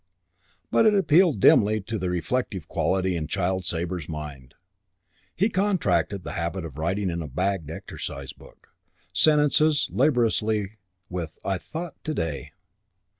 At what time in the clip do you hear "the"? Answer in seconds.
1.99-2.09, 3.25-3.27, 6.23-6.31